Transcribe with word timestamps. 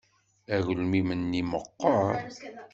Agelmim-nni 0.55 1.41
meɣɣer. 1.51 2.09